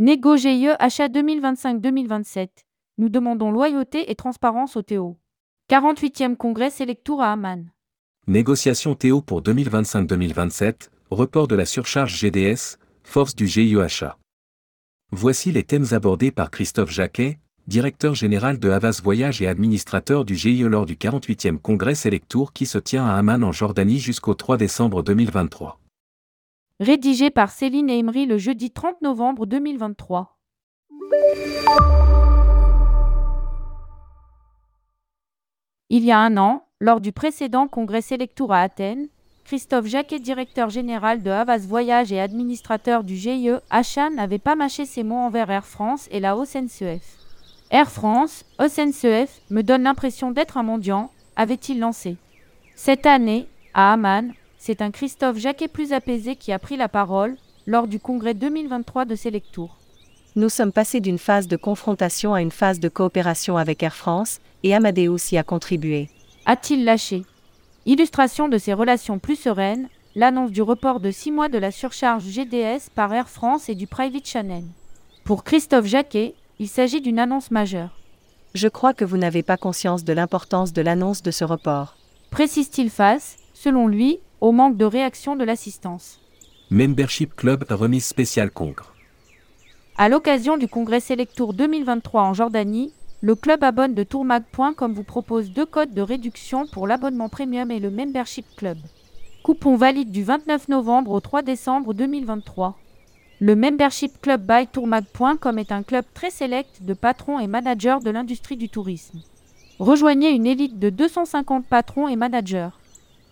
[0.00, 2.46] Négo GIE achat 2025-2027.
[2.98, 5.18] Nous demandons loyauté et transparence au Théo.
[5.68, 7.72] 48e congrès Selectour à Amman.
[8.28, 14.16] Négociation Théo pour 2025-2027, report de la surcharge GDS, force du GIE achat.
[15.10, 20.36] Voici les thèmes abordés par Christophe Jacquet, directeur général de Havas Voyage et administrateur du
[20.36, 24.58] GIE lors du 48e congrès Selectour qui se tient à Amman en Jordanie jusqu'au 3
[24.58, 25.80] décembre 2023.
[26.80, 30.38] Rédigé par Céline Emery le jeudi 30 novembre 2023.
[35.90, 39.08] Il y a un an, lors du précédent congrès Selectour à Athènes,
[39.44, 44.86] Christophe Jacquet, directeur général de Havas Voyage et administrateur du GIE Achat, n'avait pas mâché
[44.86, 47.02] ses mots envers Air France et la SNCF.
[47.72, 52.16] Air France, SNCF, me donne l'impression d'être un mendiant, avait-il lancé.
[52.76, 57.36] Cette année, à Amman, c'est un Christophe Jacquet plus apaisé qui a pris la parole
[57.66, 59.76] lors du congrès 2023 de Selectour.
[60.36, 64.40] Nous sommes passés d'une phase de confrontation à une phase de coopération avec Air France,
[64.62, 66.10] et Amadeus y a contribué.
[66.46, 67.22] A-t-il lâché?
[67.86, 72.24] Illustration de ces relations plus sereines, l'annonce du report de six mois de la surcharge
[72.24, 74.64] GDS par Air France et du Private Channel.
[75.24, 77.98] Pour Christophe Jacquet, il s'agit d'une annonce majeure.
[78.54, 81.96] Je crois que vous n'avez pas conscience de l'importance de l'annonce de ce report.
[82.30, 86.20] Précise-t-il face, selon lui, au manque de réaction de l'assistance.
[86.70, 88.94] Membership Club remise spéciale Congre.
[89.96, 95.50] À l'occasion du congrès Selectour 2023 en Jordanie, le club abonne de tourmag.com vous propose
[95.50, 98.78] deux codes de réduction pour l'abonnement premium et le Membership Club.
[99.42, 102.76] Coupon valide du 29 novembre au 3 décembre 2023.
[103.40, 108.10] Le Membership Club by Tourmag.com est un club très sélect de patrons et managers de
[108.10, 109.20] l'industrie du tourisme.
[109.78, 112.70] Rejoignez une élite de 250 patrons et managers.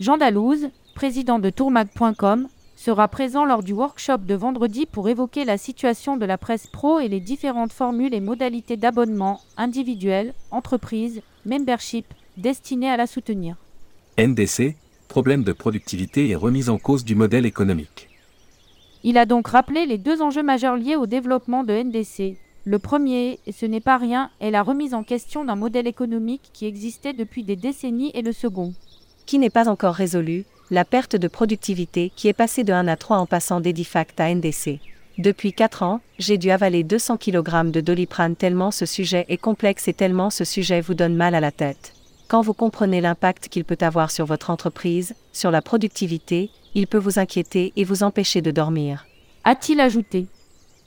[0.00, 5.56] Jean Dalouse, président de Tourmag.com, sera présent lors du workshop de vendredi pour évoquer la
[5.56, 12.06] situation de la presse pro et les différentes formules et modalités d'abonnement individuel, entreprise, membership,
[12.36, 13.56] destinées à la soutenir.
[14.18, 14.74] NDC,
[15.08, 18.08] problème de productivité et remise en cause du modèle économique.
[19.04, 22.36] Il a donc rappelé les deux enjeux majeurs liés au développement de NDC.
[22.64, 26.50] Le premier, et ce n'est pas rien, est la remise en question d'un modèle économique
[26.52, 28.72] qui existait depuis des décennies et le second.
[29.26, 32.96] Qui n'est pas encore résolu, la perte de productivité qui est passée de 1 à
[32.96, 34.80] 3 en passant d'Edifact à NDC.
[35.18, 39.86] Depuis 4 ans, j'ai dû avaler 200 kg de doliprane tellement ce sujet est complexe
[39.88, 41.92] et tellement ce sujet vous donne mal à la tête.
[42.26, 46.96] Quand vous comprenez l'impact qu'il peut avoir sur votre entreprise, sur la productivité, il peut
[46.96, 49.04] vous inquiéter et vous empêcher de dormir.
[49.44, 50.26] A-t-il ajouté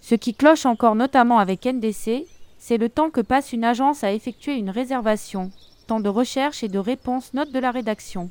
[0.00, 2.26] Ce qui cloche encore notamment avec NDC,
[2.56, 5.50] c'est le temps que passe une agence à effectuer une réservation,
[5.88, 8.30] temps de recherche et de réponse note de la rédaction.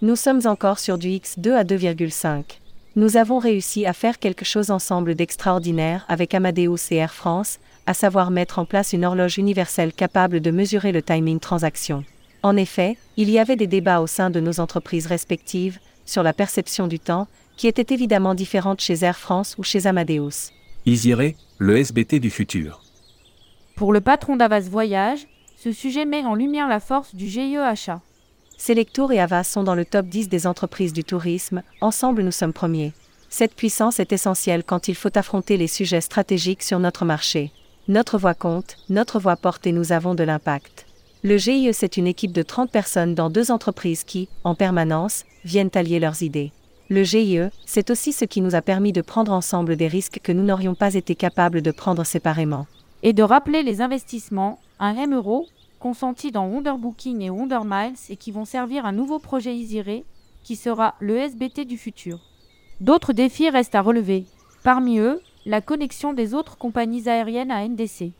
[0.00, 2.44] Nous sommes encore sur du X2 à 2,5.
[2.94, 7.94] Nous avons réussi à faire quelque chose ensemble d'extraordinaire avec Amadeus et Air France, à
[7.94, 12.04] savoir mettre en place une horloge universelle capable de mesurer le timing transaction.
[12.44, 16.32] En effet, il y avait des débats au sein de nos entreprises respectives, sur la
[16.32, 17.26] perception du temps,
[17.56, 20.52] qui était évidemment différente chez Air France ou chez Amadeus.
[20.86, 22.84] Isiré, le SBT du futur.
[23.74, 25.26] Pour le patron d'Avas Voyage,
[25.56, 28.00] ce sujet met en lumière la force du GIE achat.
[28.60, 32.52] Selectour et Avas sont dans le top 10 des entreprises du tourisme, ensemble nous sommes
[32.52, 32.92] premiers.
[33.30, 37.52] Cette puissance est essentielle quand il faut affronter les sujets stratégiques sur notre marché.
[37.86, 40.86] Notre voix compte, notre voix porte et nous avons de l'impact.
[41.22, 45.70] Le GIE, c'est une équipe de 30 personnes dans deux entreprises qui, en permanence, viennent
[45.74, 46.50] allier leurs idées.
[46.88, 50.32] Le GIE, c'est aussi ce qui nous a permis de prendre ensemble des risques que
[50.32, 52.66] nous n'aurions pas été capables de prendre séparément.
[53.04, 55.46] Et de rappeler les investissements, un M euro,
[55.78, 60.04] consentis dans Wonderbooking et Wondermiles et qui vont servir un nouveau projet Isiré,
[60.42, 62.20] qui sera le SBT du futur.
[62.80, 64.24] D'autres défis restent à relever.
[64.62, 68.12] Parmi eux, la connexion des autres compagnies aériennes à NDC.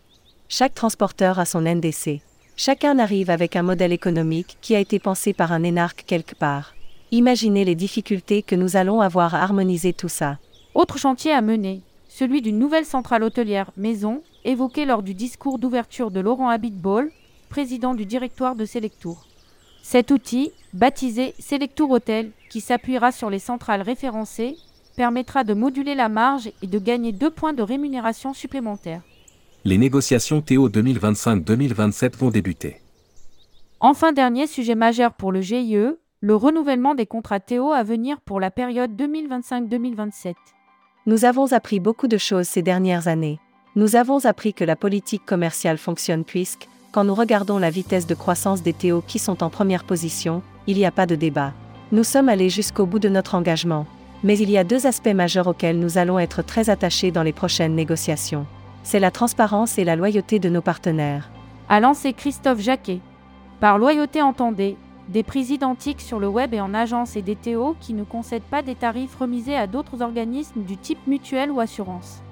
[0.49, 2.21] Chaque transporteur a son NDC.
[2.57, 6.75] Chacun arrive avec un modèle économique qui a été pensé par un énarque quelque part.
[7.11, 10.39] Imaginez les difficultés que nous allons avoir à harmoniser tout ça.
[10.75, 16.11] Autre chantier à mener, celui d'une nouvelle centrale hôtelière maison, évoqué lors du discours d'ouverture
[16.11, 17.13] de Laurent Habitbol,
[17.49, 19.27] président du directoire de Selectour.
[19.83, 24.57] Cet outil, baptisé Selectour Hotel, qui s'appuiera sur les centrales référencées,
[24.97, 29.03] permettra de moduler la marge et de gagner deux points de rémunération supplémentaires.
[29.65, 32.81] Les négociations Théo 2025-2027 vont débuter.
[33.81, 35.77] Enfin, dernier sujet majeur pour le GIE,
[36.21, 40.35] le renouvellement des contrats Théo à venir pour la période 2025-2027.
[41.07, 43.39] Nous avons appris beaucoup de choses ces dernières années.
[43.77, 48.15] Nous avons appris que la politique commerciale fonctionne puisque, quand nous regardons la vitesse de
[48.15, 51.53] croissance des Théo qui sont en première position, il n'y a pas de débat.
[51.93, 53.87] Nous sommes allés jusqu'au bout de notre engagement.
[54.25, 57.33] Mais il y a deux aspects majeurs auxquels nous allons être très attachés dans les
[57.33, 58.47] prochaines négociations.
[58.83, 61.31] C'est la transparence et la loyauté de nos partenaires.
[61.69, 63.01] A lancé Christophe Jacquet.
[63.61, 64.77] Par loyauté entendez,
[65.09, 68.43] des prix identiques sur le web et en agence et des TO qui ne concèdent
[68.43, 72.23] pas des tarifs remisés à d'autres organismes du type mutuelle ou assurance.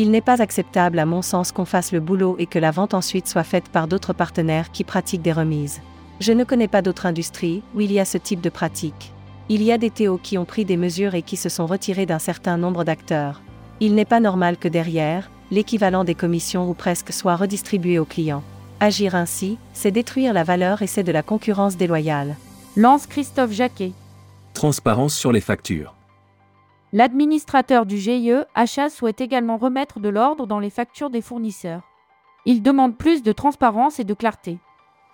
[0.00, 2.94] Il n'est pas acceptable à mon sens qu'on fasse le boulot et que la vente
[2.94, 5.82] ensuite soit faite par d'autres partenaires qui pratiquent des remises.
[6.20, 9.12] Je ne connais pas d'autres industries où il y a ce type de pratique.
[9.50, 12.06] Il y a des TO qui ont pris des mesures et qui se sont retirés
[12.06, 13.42] d'un certain nombre d'acteurs.
[13.80, 18.42] Il n'est pas normal que derrière, l'équivalent des commissions ou presque soit redistribué aux clients.
[18.80, 22.36] Agir ainsi, c'est détruire la valeur et c'est de la concurrence déloyale.
[22.74, 23.92] Lance Christophe Jacquet.
[24.54, 25.94] Transparence sur les factures.
[26.92, 31.82] L'administrateur du GIE Achat souhaite également remettre de l'ordre dans les factures des fournisseurs.
[32.46, 34.58] Il demande plus de transparence et de clarté.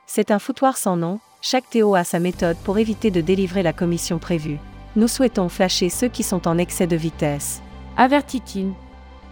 [0.06, 3.75] C'est un foutoir sans nom, chaque Théo a sa méthode pour éviter de délivrer la
[3.75, 4.58] commission prévue.
[4.96, 7.61] Nous souhaitons flasher ceux qui sont en excès de vitesse.
[7.99, 8.73] Avertit-il.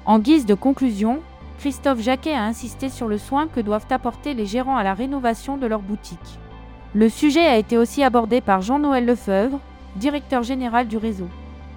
[0.04, 1.20] En guise de conclusion,
[1.60, 5.56] Christophe Jacquet a insisté sur le soin que doivent apporter les gérants à la rénovation
[5.56, 6.18] de leur boutique.
[6.94, 9.60] Le sujet a été aussi abordé par Jean-Noël Lefebvre,
[9.96, 11.28] directeur général du réseau.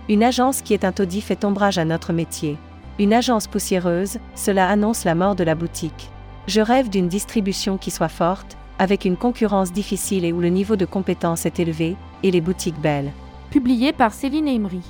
[0.10, 2.58] Une agence qui est un taudis fait ombrage à notre métier.
[2.98, 6.10] Une agence poussiéreuse, cela annonce la mort de la boutique.
[6.48, 10.78] Je rêve d'une distribution qui soit forte, avec une concurrence difficile et où le niveau
[10.78, 13.12] de compétence est élevé, et les boutiques belles.
[13.52, 14.82] Publié par Céline Emery.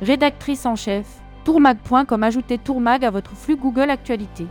[0.00, 1.06] Rédactrice en chef,
[1.44, 4.46] tourmag.com ajoutez tourmag à votre flux Google Actualité.